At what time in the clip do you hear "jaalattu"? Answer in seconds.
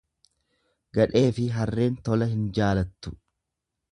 2.59-3.17